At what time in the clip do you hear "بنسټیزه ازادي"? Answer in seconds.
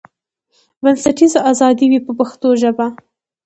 0.83-1.85